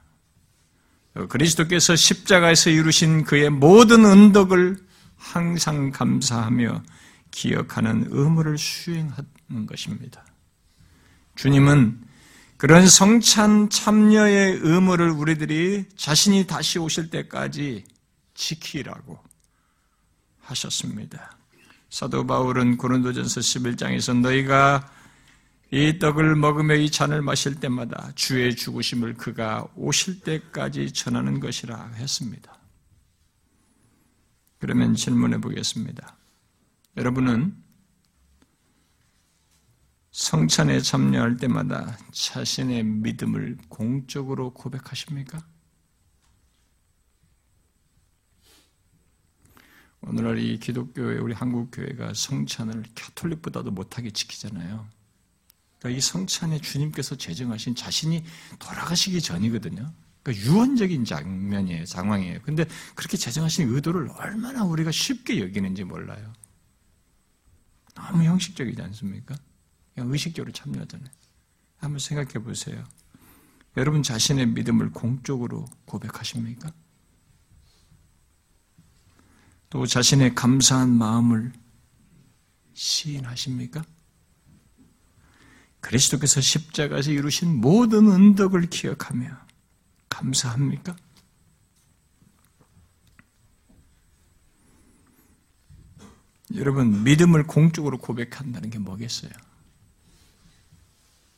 그리스도께서 1.30 1.96
십자가에서 1.96 2.70
이루신 2.70 3.24
그의 3.24 3.50
모든 3.50 4.06
은덕을 4.06 4.78
항상 5.16 5.92
감사하며 5.92 6.84
기억하는 7.32 8.08
의무를 8.10 8.58
수행하는 8.58 9.66
것입니다. 9.68 10.26
주님은 11.36 12.02
그런 12.64 12.88
성찬 12.88 13.70
참여의 13.70 14.60
의무를 14.62 15.10
우리들이 15.10 15.84
자신이 15.98 16.48
다시 16.48 16.80
오실 16.80 17.10
때까지 17.10 17.84
지키라고 18.36 19.20
하셨습니다. 20.40 21.38
사도 21.90 22.26
바울은 22.26 22.78
고린도전서 22.78 23.42
11장에서 23.42 24.18
너희가 24.18 24.90
이 25.72 26.00
떡을 26.00 26.38
먹으며 26.38 26.76
이 26.76 26.90
잔을 26.90 27.22
마실 27.22 27.60
때마다 27.60 28.14
주의 28.16 28.56
죽으심을 28.56 29.16
그가 29.16 29.68
오실 29.76 30.22
때까지 30.22 30.94
전하는 30.94 31.42
것이라 31.42 31.96
했습니다. 31.96 32.58
그러면 34.60 34.96
질문해 34.96 35.42
보겠습니다. 35.42 36.16
여러분은 36.96 37.62
성찬에 40.34 40.82
참여할 40.82 41.38
때마다 41.38 41.96
자신의 42.12 42.84
믿음을 42.84 43.56
공적으로 43.70 44.52
고백하십니까? 44.52 45.46
오늘날 50.02 50.40
이 50.40 50.58
기독교회, 50.58 51.20
우리 51.20 51.36
한국 51.36 51.70
교회가 51.70 52.16
성찬을 52.16 52.84
캐톨릭보다도 52.96 53.70
못하게 53.70 54.10
지키잖아요. 54.10 54.88
그러니까 55.78 55.98
이 56.00 56.02
성찬에 56.02 56.62
주님께서 56.62 57.16
제정하신 57.16 57.76
자신이 57.76 58.24
돌아가시기 58.58 59.22
전이거든요. 59.22 59.94
그러니까 60.24 60.46
유언적인 60.48 61.06
장면이에요, 61.06 61.86
상황이에요. 61.86 62.40
근데 62.42 62.66
그렇게 62.96 63.18
제정하신 63.18 63.72
의도를 63.72 64.10
얼마나 64.16 64.64
우리가 64.64 64.90
쉽게 64.90 65.42
여기는지 65.42 65.84
몰라요. 65.84 66.34
너무 67.94 68.24
형식적이지 68.24 68.82
않습니까? 68.82 69.36
의식적으로 69.98 70.52
참여하잖아요. 70.52 71.10
한번 71.78 72.00
생각해 72.00 72.44
보세요. 72.44 72.84
여러분 73.78 74.04
자신의 74.04 74.48
믿음을 74.48 74.92
공적으로 74.92 75.66
고백하십니까? 75.86 76.72
또 79.70 79.86
자신의 79.86 80.36
감사한 80.36 80.90
마음을 80.90 81.52
시인하십니까? 82.74 83.84
그리스도께서 85.80 86.42
십자가에서 86.42 87.12
이루신 87.12 87.60
모든 87.60 88.08
은덕을 88.10 88.70
기억하며 88.70 89.36
감사합니까? 90.10 90.96
여러분, 96.56 97.04
믿음을 97.04 97.48
공적으로 97.48 97.98
고백한다는 97.98 98.70
게 98.70 98.78
뭐겠어요? 98.78 99.32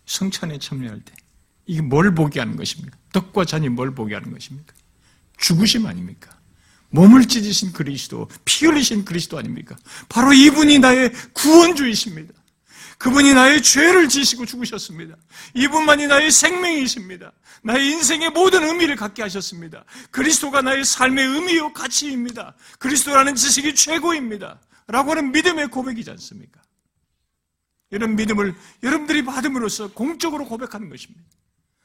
성찬에 0.06 0.60
참여할 0.60 1.02
때. 1.02 1.14
이게 1.66 1.82
뭘 1.82 2.14
보게 2.14 2.40
하는 2.40 2.56
것입니까? 2.56 2.98
떡과 3.12 3.46
잔이 3.46 3.70
뭘 3.70 3.94
보게 3.94 4.14
하는 4.14 4.32
것입니까? 4.32 4.74
죽으심 5.38 5.86
아닙니까? 5.86 6.32
몸을 6.90 7.28
찢으신 7.28 7.74
그리스도, 7.74 8.30
피 8.46 8.66
흘리신 8.66 9.06
그리스도 9.06 9.38
아닙니까? 9.38 9.76
바로 10.08 10.34
이분이 10.34 10.80
나의 10.80 11.12
구원주이십니다. 11.34 12.34
그분이 12.98 13.34
나의 13.34 13.62
죄를 13.62 14.08
지시고 14.08 14.46
죽으셨습니다. 14.46 15.16
이분만이 15.54 16.08
나의 16.08 16.32
생명이십니다. 16.32 17.34
나의 17.64 17.92
인생의 17.92 18.30
모든 18.30 18.64
의미를 18.64 18.96
갖게 18.96 19.22
하셨습니다. 19.24 19.84
그리스도가 20.12 20.62
나의 20.62 20.86
삶의 20.86 21.26
의미요 21.26 21.74
가치입니다. 21.74 22.56
그리스도라는 22.80 23.36
지식이 23.36 23.76
최고입니다. 23.76 24.62
라고 24.88 25.12
하는 25.12 25.32
믿음의 25.32 25.68
고백이지 25.70 26.10
않습니까? 26.12 26.62
이런 27.92 28.16
믿음을 28.16 28.56
여러분들이 28.84 29.24
받음으로써 29.24 29.92
공적으로 29.94 30.46
고백하는 30.46 30.90
것입니다. 30.90 31.24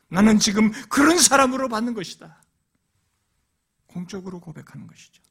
나는 0.09 0.39
지금 0.39 0.71
그런 0.89 1.19
사람으로 1.19 1.69
받는 1.69 1.95
것이다. 1.95 2.43
공적으로 3.87 4.41
고백하는 4.41 4.87
것이죠. 4.87 5.23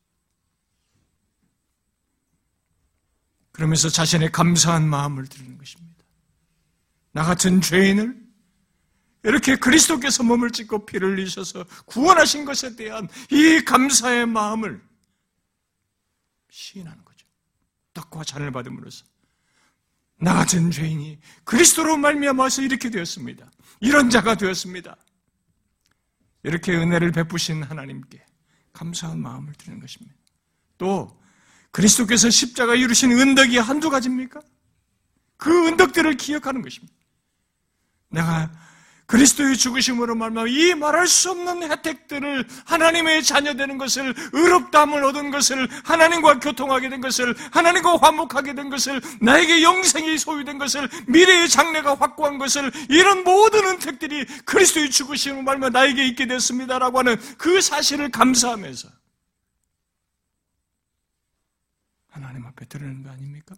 그러면서 3.51 3.89
자신의 3.89 4.32
감사한 4.32 4.88
마음을 4.88 5.27
드리는 5.27 5.58
것입니다. 5.58 6.05
나 7.12 7.23
같은 7.23 7.60
죄인을 7.60 8.29
이렇게 9.23 9.58
그리스도께서 9.58 10.23
몸을 10.23 10.51
찢고 10.51 10.86
피를 10.86 11.17
흘리셔서 11.17 11.65
구원하신 11.86 12.45
것에 12.45 12.75
대한 12.75 13.10
이 13.32 13.62
감사의 13.65 14.27
마음을 14.27 14.82
시인하는 16.49 17.03
거죠. 17.03 17.27
떡과 17.93 18.23
잔을 18.23 18.51
받음으로써 18.51 19.05
나 20.21 20.34
같은 20.34 20.69
죄인이 20.69 21.19
그리스도로 21.43 21.97
말미암아서 21.97 22.62
이렇게 22.62 22.89
되었습니다. 22.89 23.49
이런 23.79 24.10
자가 24.10 24.36
되었습니다. 24.36 24.97
이렇게 26.43 26.75
은혜를 26.75 27.12
베푸신 27.12 27.63
하나님께 27.63 28.23
감사한 28.73 29.19
마음을 29.19 29.53
드리는 29.53 29.79
것입니다. 29.79 30.15
또 30.77 31.19
그리스도께서 31.71 32.29
십자가 32.29 32.75
이루신 32.75 33.12
은덕이 33.12 33.58
한두 33.58 33.89
가지입니까? 33.89 34.41
그 35.38 35.67
은덕들을 35.67 36.17
기억하는 36.17 36.62
것입니다. 36.62 36.93
내가 38.10 38.51
그리스도의 39.10 39.58
죽으심으로 39.58 40.13
말미암아 40.13 40.50
이 40.50 40.76
말할 40.76 41.08
수 41.08 41.32
없는 41.32 41.63
혜택들을 41.72 42.48
하나님의 42.65 43.24
자녀 43.24 43.56
되는 43.56 43.80
것을 43.80 44.13
의롭다함을 44.34 45.04
얻은 45.04 45.32
것을 45.32 45.67
하나님과 45.84 46.39
교통하게 46.39 46.89
된 46.89 47.02
것을 47.02 47.36
하나님과 47.52 47.98
화목하게 47.98 48.54
된 48.54 48.69
것을 48.69 49.02
나에게 49.19 49.63
영생이 49.63 50.15
소유된 50.19 50.60
것을 50.60 50.88
미래의 51.08 51.50
장래가 51.50 51.95
확고한 51.95 52.38
것을 52.38 52.72
이런 52.89 53.24
모든 53.24 53.67
혜택들이 53.67 54.26
그리스도의 54.45 54.91
죽으심으로 54.91 55.41
말미암아 55.41 55.69
나에게 55.69 56.06
있게 56.10 56.28
됐습니다라고 56.28 57.00
하는 57.00 57.19
그 57.39 57.62
사실을 57.62 58.12
감사하면서 58.12 58.89
하나님 62.10 62.45
앞에 62.45 62.65
드리는 62.65 63.02
거 63.02 63.10
아닙니까? 63.10 63.56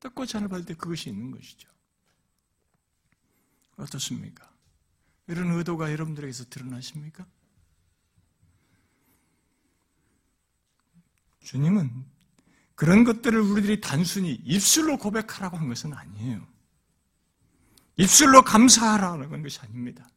떡과 0.00 0.26
잔을 0.26 0.48
받을 0.48 0.64
때 0.64 0.74
그것이 0.74 1.08
있는 1.08 1.30
것이죠. 1.30 1.68
어떻습니까? 3.78 4.50
이런 5.28 5.52
의도가 5.52 5.92
여러분들에게서 5.92 6.46
드러나십니까? 6.50 7.26
주님은 11.44 12.04
그런 12.74 13.04
것들을 13.04 13.40
우리들이 13.40 13.80
단순히 13.80 14.34
입술로 14.44 14.98
고백하라고 14.98 15.56
한 15.56 15.68
것은 15.68 15.92
아니에요. 15.92 16.46
입술로 17.96 18.42
감사하라는 18.42 19.42
것이 19.42 19.58
아닙니다. 19.60 20.08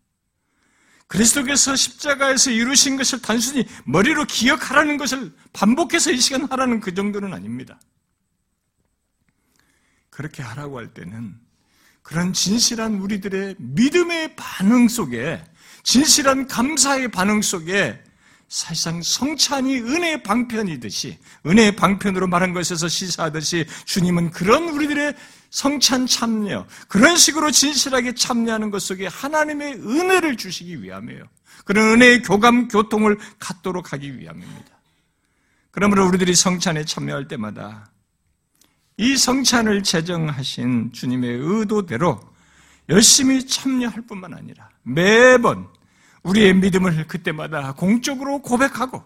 그리스도께서 1.07 1.75
십자가에서 1.75 2.51
이루신 2.51 2.95
것을 2.95 3.21
단순히 3.21 3.65
머리로 3.85 4.25
기억하라는 4.25 4.97
것을 4.97 5.35
반복해서 5.51 6.11
이 6.11 6.17
시간 6.17 6.43
하라는 6.45 6.79
그 6.79 6.93
정도는 6.93 7.33
아닙니다. 7.33 7.79
그렇게 10.09 10.41
하라고 10.43 10.77
할 10.77 10.93
때는 10.93 11.37
그런 12.01 12.33
진실한 12.33 12.95
우리들의 12.95 13.55
믿음의 13.59 14.35
반응 14.35 14.87
속에, 14.87 15.43
진실한 15.83 16.47
감사의 16.47 17.09
반응 17.09 17.41
속에 17.41 18.01
사실상 18.47 19.01
성찬이 19.01 19.79
은혜의 19.79 20.23
방편이듯이, 20.23 21.17
은혜의 21.45 21.75
방편으로 21.77 22.27
말한 22.27 22.53
것에서 22.53 22.87
시사하듯이 22.87 23.65
주님은 23.85 24.31
그런 24.31 24.69
우리들의 24.69 25.15
성찬 25.51 26.07
참여, 26.07 26.67
그런 26.87 27.17
식으로 27.17 27.51
진실하게 27.51 28.15
참여하는 28.15 28.71
것 28.71 28.81
속에 28.81 29.07
하나님의 29.07 29.75
은혜를 29.75 30.37
주시기 30.37 30.83
위함이에요. 30.83 31.23
그런 31.65 31.93
은혜의 31.93 32.23
교감, 32.23 32.67
교통을 32.67 33.17
갖도록 33.39 33.93
하기 33.93 34.17
위함입니다. 34.17 34.71
그러므로 35.71 36.05
우리들이 36.07 36.35
성찬에 36.35 36.83
참여할 36.83 37.27
때마다 37.27 37.90
이 38.97 39.17
성찬을 39.17 39.83
제정하신 39.83 40.91
주님의 40.91 41.37
의도대로 41.39 42.19
열심히 42.89 43.45
참여할 43.45 44.01
뿐만 44.05 44.33
아니라 44.33 44.69
매번 44.83 45.67
우리의 46.23 46.53
믿음을 46.55 47.07
그때마다 47.07 47.73
공적으로 47.73 48.41
고백하고 48.41 49.03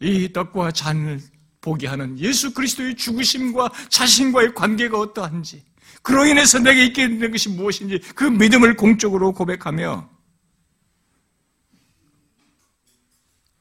이 0.00 0.32
떡과 0.32 0.72
잔을 0.72 1.20
보게 1.60 1.86
하는 1.86 2.18
예수 2.18 2.52
그리스도의 2.52 2.96
죽으심과 2.96 3.70
자신과의 3.88 4.54
관계가 4.54 4.98
어떠한지 4.98 5.64
그로 6.02 6.24
인해서 6.24 6.58
내게 6.58 6.86
있게 6.86 7.08
되는 7.08 7.30
것이 7.30 7.48
무엇인지 7.48 7.98
그 8.14 8.24
믿음을 8.24 8.76
공적으로 8.76 9.32
고백하며 9.32 10.08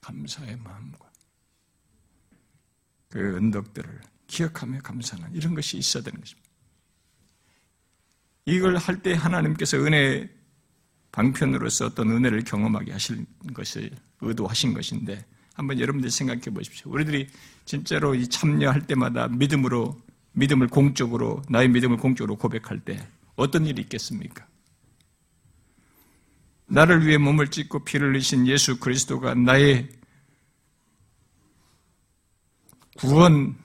감사의 0.01 0.58
마음과 0.58 1.05
그 3.15 3.38
은덕들을 3.38 4.01
기억하며 4.28 4.80
감사하는 4.80 5.34
이런 5.34 5.56
것이 5.56 5.78
있어야 5.78 6.04
되는 6.04 6.19
것입니다. 6.19 6.49
이걸 8.45 8.75
할 8.75 9.01
때 9.01 9.13
하나님께서 9.13 9.78
은혜 9.78 10.30
방편으로서 11.13 11.86
어떤 11.86 12.12
은혜를 12.12 12.43
경험하게 12.43 12.91
하실 12.91 13.25
것을 13.54 13.89
의도하신 14.19 14.73
것인데 14.73 15.25
한번 15.54 15.80
여러분들 15.80 16.12
생각해 16.12 16.41
보십시오. 16.41 16.91
우리들이 16.91 17.30
진짜로 17.63 18.15
이 18.15 18.28
참여할 18.28 18.86
때마다 18.86 19.30
믿음으로 19.30 19.97
믿음을 20.34 20.67
공적으로 20.67 21.41
나의 21.47 21.69
믿음을 21.69 21.95
공적으로 21.95 22.36
고백할 22.36 22.82
때 22.82 23.08
어떤 23.38 23.65
일이 23.65 23.82
있겠습니까? 23.84 24.45
나를 26.67 27.08
위해 27.08 27.17
몸을 27.17 27.47
찢고 27.47 27.86
피를 27.86 28.10
흘리신 28.10 28.45
예수 28.47 28.78
그리스도가 28.78 29.36
나의 29.36 29.88
구원, 32.95 33.55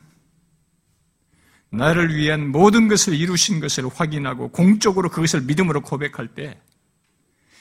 나를 1.70 2.14
위한 2.16 2.48
모든 2.48 2.88
것을 2.88 3.14
이루신 3.14 3.60
것을 3.60 3.88
확인하고 3.88 4.48
공적으로 4.50 5.08
그것을 5.08 5.42
믿음으로 5.42 5.82
고백할 5.82 6.34
때 6.34 6.60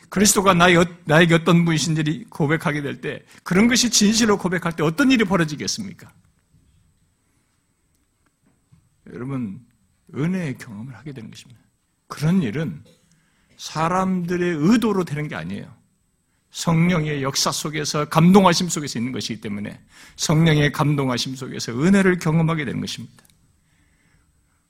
그리스도가 0.10 0.56
나의, 0.56 0.84
나에게 1.06 1.36
어떤 1.36 1.66
분이신지 1.66 2.26
고백하게 2.30 2.82
될 2.82 3.02
때 3.02 3.24
그런 3.44 3.68
것이 3.68 3.92
진실로 3.92 4.38
고백할 4.40 4.76
때 4.76 4.84
어떤 4.84 5.12
일이 5.12 5.24
벌어지겠습니까? 5.24 6.12
여러분 9.14 9.64
은혜의 10.16 10.58
경험을 10.58 10.96
하게 10.96 11.14
되는 11.14 11.30
것입니다. 11.30 11.62
그런 12.08 12.42
일은 12.42 12.84
사람들의 13.58 14.56
의도로 14.58 15.04
되는 15.04 15.28
게 15.28 15.36
아니에요. 15.36 15.79
성령의 16.52 17.22
역사 17.22 17.52
속에서 17.52 18.06
감동하심 18.06 18.70
속에서 18.70 19.00
있는 19.00 19.12
것이기 19.12 19.42
때문에 19.42 19.80
성령의 20.16 20.72
감동하심 20.72 21.36
속에서 21.36 21.72
은혜를 21.74 22.20
경험하게 22.20 22.66
되는 22.66 22.82
것입니다. 22.82 23.24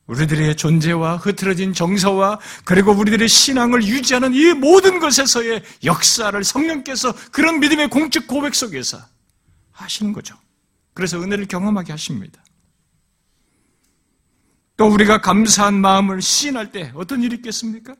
우리들의 0.07 0.55
존재와 0.55 1.17
흐트러진 1.17 1.73
정서와 1.73 2.39
그리고 2.65 2.91
우리들의 2.91 3.27
신앙을 3.27 3.83
유지하는 3.83 4.33
이 4.33 4.53
모든 4.53 4.99
것에서의 4.99 5.63
역사를 5.83 6.43
성령께서 6.43 7.13
그런 7.31 7.59
믿음의 7.59 7.89
공적 7.89 8.27
고백 8.27 8.55
속에서 8.55 8.99
하시는 9.71 10.11
거죠. 10.11 10.35
그래서 10.93 11.21
은혜를 11.21 11.45
경험하게 11.45 11.93
하십니다. 11.93 12.43
또 14.77 14.87
우리가 14.87 15.21
감사한 15.21 15.75
마음을 15.75 16.21
시인할 16.21 16.71
때 16.71 16.91
어떤 16.95 17.21
일이 17.21 17.35
있겠습니까? 17.35 17.95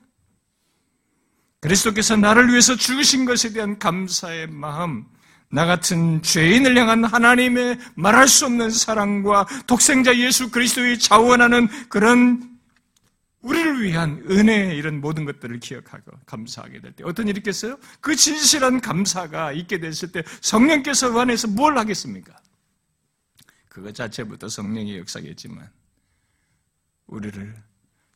그리스도께서 1.60 2.15
나를 2.15 2.50
위해서 2.50 2.76
죽으신 2.76 3.26
것에 3.26 3.52
대한 3.52 3.78
감사의 3.80 4.48
마음, 4.48 5.06
나 5.52 5.65
같은 5.65 6.22
죄인을 6.22 6.78
향한 6.78 7.04
하나님의 7.04 7.80
말할 7.95 8.28
수 8.28 8.45
없는 8.45 8.69
사랑과 8.69 9.45
독생자 9.67 10.15
예수 10.17 10.52
그리스도의 10.52 11.00
자원하는 11.00 11.67
그런 11.89 12.58
우리를 13.41 13.82
위한 13.82 14.24
은혜 14.30 14.76
이런 14.76 15.00
모든 15.02 15.26
것들을 15.26 15.60
기억하고 15.60 16.12
감사하게 16.26 16.82
될 16.82 16.91
때 16.93 17.04
어떤 17.06 17.28
일이 17.28 17.38
있겠어요? 17.39 17.78
그 18.02 18.15
진실한 18.15 18.80
감사가 18.82 19.54
있게 19.54 19.80
됐을 19.80 20.12
때 20.12 20.24
성령께서 20.41 21.12
그 21.12 21.19
안에서 21.19 21.48
뭘 21.48 21.78
하겠습니까? 21.78 22.36
그것 23.69 23.95
자체부터 23.95 24.50
성령의 24.50 25.00
역사겠지만 25.00 25.69
우리를 27.08 27.56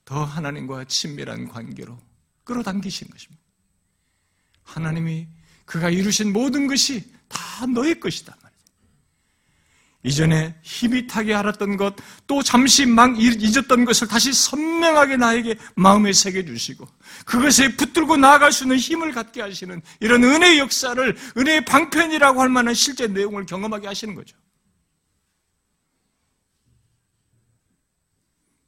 더 0.05 0.23
하나님과 0.23 0.83
친밀한 0.85 1.47
관계로 1.47 1.97
끌어당기신 2.43 3.09
것입니다. 3.09 3.43
하나님이 4.63 5.27
그가 5.65 5.89
이루신 5.89 6.33
모든 6.33 6.67
것이 6.67 7.11
다 7.27 7.65
너의 7.65 7.99
것이다. 7.99 8.37
이전에 10.05 10.53
희비하게 10.63 11.33
알았던 11.33 11.77
것, 11.77 11.95
또 12.27 12.43
잠시 12.43 12.85
막 12.85 13.17
잊었던 13.17 13.85
것을 13.85 14.05
다시 14.05 14.33
선명하게 14.33 15.15
나에게 15.15 15.55
마음에 15.77 16.11
새겨 16.11 16.43
주시고, 16.43 16.85
그것에 17.25 17.77
붙들고 17.77 18.17
나아갈 18.17 18.51
수 18.51 18.65
있는 18.65 18.77
힘을 18.77 19.13
갖게 19.13 19.41
하시는 19.41 19.81
이런 20.01 20.23
은혜의 20.25 20.59
역사를 20.59 21.17
은혜의 21.37 21.63
방편이라고 21.63 22.41
할 22.41 22.49
만한 22.49 22.73
실제 22.73 23.07
내용을 23.07 23.45
경험하게 23.45 23.87
하시는 23.87 24.13
거죠. 24.13 24.35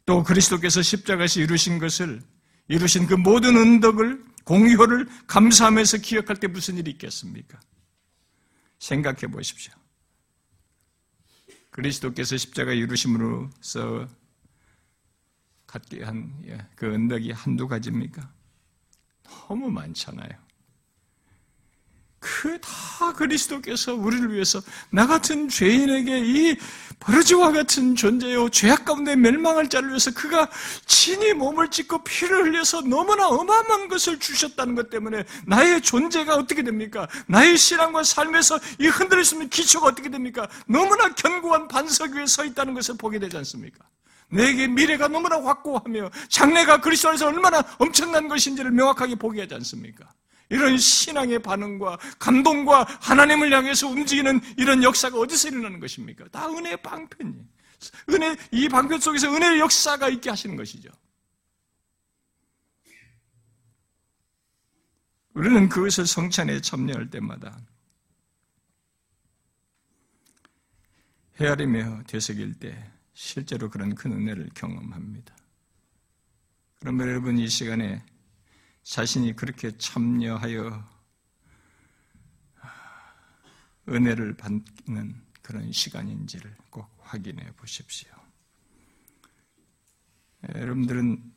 또 0.06 0.24
그리스도께서 0.24 0.82
십자가에서 0.82 1.42
이루신 1.42 1.80
것을, 1.80 2.22
이루신 2.68 3.08
그 3.08 3.14
모든 3.14 3.56
은덕을, 3.56 4.24
공효를 4.44 5.08
감사하면서 5.28 5.98
기억할 6.00 6.38
때 6.38 6.48
무슨 6.48 6.78
일이 6.78 6.92
있겠습니까? 6.92 7.60
생각해 8.80 9.28
보십시오. 9.28 9.74
그리스도께서 11.72 12.38
십자가 12.38 12.72
이루심으로써 12.72 14.08
갖게 15.68 16.04
한그 16.04 16.48
예, 16.48 16.68
은덕이 16.84 17.32
한두 17.32 17.68
가지입니까? 17.68 18.32
너무 19.24 19.70
많잖아요. 19.70 20.45
그 22.26 22.60
다 22.60 23.14
그리스도께서 23.14 23.94
우리를 23.94 24.34
위해서 24.34 24.60
나 24.90 25.06
같은 25.06 25.48
죄인에게 25.48 26.20
이 26.26 26.58
버르지와 27.00 27.52
같은 27.52 27.96
존재요 27.96 28.50
죄악 28.50 28.86
가운데 28.86 29.16
멸망할 29.16 29.70
자를 29.70 29.90
위해서 29.90 30.12
그가 30.12 30.50
친히 30.88 31.34
몸을 31.34 31.70
찢고 31.70 32.04
피를 32.04 32.46
흘려서 32.46 32.82
너무나 32.82 33.28
어마어마한 33.28 33.90
것을 33.90 34.20
주셨다는 34.20 34.74
것 34.74 34.90
때문에 34.90 35.24
나의 35.46 35.82
존재가 35.82 36.36
어떻게 36.36 36.64
됩니까? 36.64 37.08
나의 37.28 37.58
신앙과 37.58 38.04
삶에서 38.04 38.60
이 38.80 38.88
흔들릴 38.88 39.24
수 39.24 39.36
있는 39.36 39.50
기초가 39.50 39.88
어떻게 39.88 40.10
됩니까? 40.10 40.48
너무나 40.68 41.14
견고한 41.14 41.68
반석 41.68 42.14
위에 42.14 42.26
서 42.26 42.44
있다는 42.44 42.74
것을 42.74 42.98
보게 42.98 43.20
되지 43.20 43.38
않습니까? 43.38 43.86
내게 44.30 44.68
미래가 44.68 45.08
너무나 45.08 45.36
확고하며 45.40 46.10
장래가 46.30 46.82
그리스도 46.82 47.10
안에서 47.10 47.28
얼마나 47.28 47.64
엄청난 47.78 48.28
것인지를 48.28 48.72
명확하게 48.72 49.16
보게 49.16 49.42
하지 49.42 49.54
않습니까? 49.56 50.10
이런 50.50 50.78
신앙의 50.78 51.40
반응과 51.40 51.98
감동과 52.20 52.84
하나님을 53.02 53.52
향해서 53.52 53.88
움직이는 53.88 54.42
이런 54.58 54.84
역사가 54.84 55.18
어디서 55.18 55.50
일어나는 55.50 55.80
것입니까? 55.80 56.28
다 56.30 56.48
은혜의 56.48 56.82
방편이에요. 56.82 57.46
은혜, 58.10 58.36
이 58.52 58.70
방편 58.70 59.00
속에서 59.00 59.34
은혜의 59.34 59.60
역사가 59.60 60.10
있게 60.10 60.30
하시는 60.30 60.56
것이죠. 60.56 60.90
우리는 65.34 65.68
그것을 65.68 66.08
성찬에 66.08 66.62
참여할 66.62 67.10
때마다 67.10 67.60
헤아리며 71.40 72.04
되새길 72.08 72.54
때 72.58 72.92
실제로 73.14 73.70
그런 73.70 73.94
큰 73.94 74.14
은혜를 74.14 74.50
경험합니다. 74.54 75.36
그러면 76.80 77.10
여러분 77.10 77.38
이 77.38 77.48
시간에 77.50 78.02
자신이 78.86 79.36
그렇게 79.36 79.76
참여하여 79.78 80.88
은혜를 83.90 84.38
받는 84.38 85.22
그런 85.42 85.72
시간인지를 85.72 86.56
꼭 86.70 86.88
확인해 87.02 87.52
보십시오. 87.54 88.10
여러분들은 90.54 91.34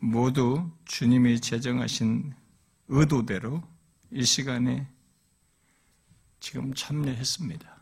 모두 0.00 0.68
주님이 0.84 1.40
제정하신 1.40 2.34
의도대로 2.88 3.62
이 4.10 4.24
시간에 4.24 4.88
지금 6.40 6.74
참여했습니다. 6.74 7.80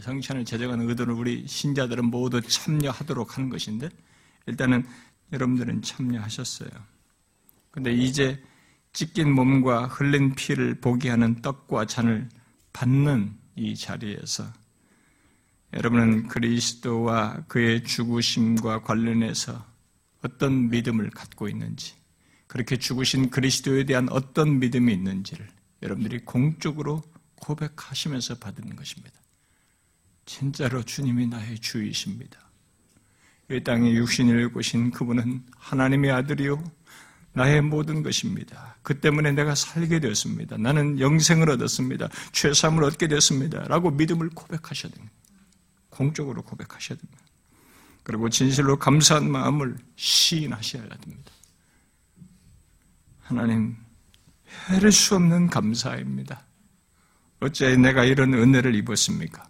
성찬을 0.00 0.44
제정하는 0.44 0.88
의도를 0.88 1.14
우리 1.14 1.46
신자들은 1.46 2.06
모두 2.06 2.40
참여하도록 2.40 3.36
하는 3.36 3.50
것인데 3.50 3.88
일단은 4.46 4.84
여러분들은 5.32 5.82
참여하셨어요. 5.82 6.91
근데 7.72 7.92
이제 7.92 8.40
찢긴 8.92 9.32
몸과 9.32 9.86
흘린 9.86 10.34
피를 10.34 10.74
보게 10.80 11.08
하는 11.08 11.40
떡과 11.42 11.86
잔을 11.86 12.28
받는 12.72 13.34
이 13.56 13.74
자리에서 13.74 14.52
여러분은 15.72 16.28
그리스도와 16.28 17.44
그의 17.48 17.82
죽으심과 17.82 18.82
관련해서 18.82 19.66
어떤 20.22 20.68
믿음을 20.68 21.10
갖고 21.10 21.48
있는지, 21.48 21.94
그렇게 22.46 22.76
죽으신 22.76 23.30
그리스도에 23.30 23.84
대한 23.84 24.08
어떤 24.10 24.58
믿음이 24.58 24.92
있는지를 24.92 25.48
여러분들이 25.82 26.20
공적으로 26.26 27.02
고백하시면서 27.36 28.36
받는 28.36 28.76
것입니다. 28.76 29.18
진짜로 30.26 30.82
주님이 30.82 31.26
나의 31.26 31.58
주이십니다. 31.58 32.38
이 33.50 33.64
땅에 33.64 33.92
육신을 33.94 34.52
보신 34.52 34.90
그분은 34.90 35.44
하나님의 35.56 36.10
아들이요, 36.10 36.62
나의 37.34 37.62
모든 37.62 38.02
것입니다. 38.02 38.76
그 38.82 39.00
때문에 39.00 39.32
내가 39.32 39.54
살게 39.54 40.00
되었습니다. 40.00 40.58
나는 40.58 41.00
영생을 41.00 41.48
얻었습니다. 41.50 42.08
죄삼을 42.32 42.84
얻게 42.84 43.08
되었습니다. 43.08 43.68
라고 43.68 43.90
믿음을 43.90 44.28
고백하셔야 44.30 44.92
됩니다. 44.92 45.14
공적으로 45.88 46.42
고백하셔야 46.42 46.98
됩니다. 46.98 47.22
그리고 48.02 48.28
진실로 48.28 48.78
감사한 48.78 49.30
마음을 49.30 49.76
시인하셔야 49.96 50.88
됩니다. 50.88 51.32
하나님, 53.22 53.76
헤아릴 54.68 54.92
수 54.92 55.14
없는 55.16 55.48
감사입니다. 55.48 56.44
어째 57.40 57.76
내가 57.76 58.04
이런 58.04 58.34
은혜를 58.34 58.74
입었습니까? 58.74 59.48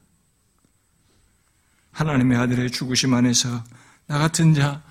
하나님의 1.91 2.39
아들의 2.39 2.71
죽으심 2.71 3.13
안에서 3.13 3.65
나 4.07 4.19
같은 4.19 4.55
자, 4.55 4.83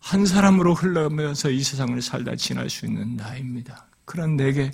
한 0.00 0.26
사람으로 0.26 0.74
흘러가면서 0.74 1.50
이 1.50 1.62
세상을 1.62 2.00
살다 2.02 2.34
지날 2.36 2.68
수 2.68 2.86
있는 2.86 3.16
나입니다. 3.16 3.86
그런 4.04 4.36
내게 4.36 4.72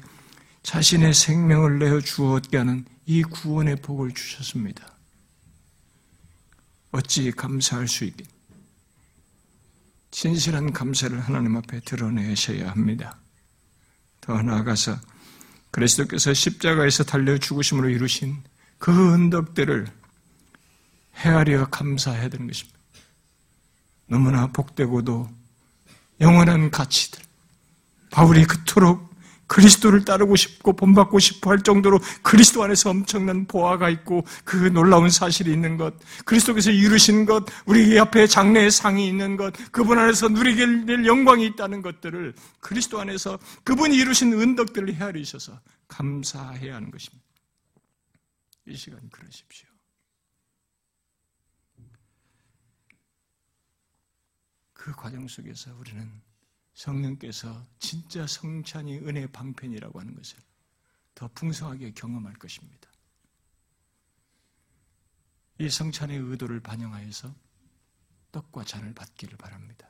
자신의 0.63 1.13
생명을 1.15 1.79
내어 1.79 2.01
주었게 2.01 2.57
하는 2.57 2.85
이 3.05 3.23
구원의 3.23 3.77
복을 3.77 4.13
주셨습니다. 4.13 4.97
어찌 6.93 7.31
감사할 7.31 7.87
수 7.87 8.05
있겠? 8.05 8.27
진실한 10.11 10.73
감사를 10.73 11.19
하나님 11.21 11.57
앞에 11.57 11.81
드러내셔야 11.81 12.71
합니다. 12.71 13.19
더 14.21 14.41
나아가서 14.41 14.99
그리스도께서 15.71 16.33
십자가에서 16.33 17.05
달려 17.05 17.37
죽으심으로 17.37 17.91
이루신 17.91 18.43
그 18.79 19.13
은덕들을 19.13 19.87
헤아려 21.17 21.67
감사해야 21.67 22.29
되는 22.31 22.47
것입니다. 22.47 22.76
너무나 24.07 24.47
복되고도 24.49 25.29
영원한 26.21 26.71
가치들. 26.71 27.23
바울이 28.11 28.45
그토록 28.45 29.07
그리스도를 29.47 30.05
따르고 30.05 30.35
싶고 30.37 30.75
본받고 30.75 31.19
싶어 31.19 31.51
할 31.51 31.63
정도로 31.63 32.01
그리스도 32.23 32.65
안에서 32.65 32.91
엄청난 32.91 33.47
보화가 33.47 33.89
있고 33.91 34.25
그 34.45 34.57
놀라운 34.57 35.09
사실이 35.09 35.53
있는 35.53 35.77
것, 35.77 35.95
그리스도께서 36.25 36.71
이루신 36.71 37.27
것, 37.27 37.45
우리 37.65 37.99
앞에 37.99 38.27
장래의 38.27 38.71
상이 38.71 39.07
있는 39.07 39.37
것, 39.37 39.55
그분 39.71 39.99
안에서 39.99 40.29
누리게 40.29 40.87
될 40.87 41.07
영광이 41.07 41.47
있다는 41.47 41.83
것들을 41.83 42.35
그리스도 42.61 43.01
안에서 43.01 43.39
그분이 43.65 43.97
이루신 43.97 44.33
은덕들을 44.33 44.95
헤아리셔서 44.95 45.61
감사해야 45.89 46.75
하는 46.75 46.91
것입니다. 46.91 47.25
이 48.67 48.77
시간 48.77 48.99
그러십시오. 49.11 49.76
그 54.87 54.93
과정 54.93 55.27
속에서 55.27 55.75
우리는 55.75 56.23
성령께서 56.75 57.67
진짜 57.81 58.25
성찬이 58.25 58.99
은혜 58.99 59.27
방편이라고 59.27 59.99
하는 59.99 60.15
것을 60.15 60.39
더 61.13 61.27
풍성하게 61.27 61.91
경험할 61.91 62.35
것입니다. 62.35 62.89
이 65.59 65.69
성찬의 65.69 66.19
의도를 66.19 66.61
반영하여서 66.61 67.35
떡과 68.31 68.63
잔을 68.63 68.95
받기를 68.95 69.37
바랍니다. 69.37 69.89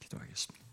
기도하겠습니다. 0.00 0.69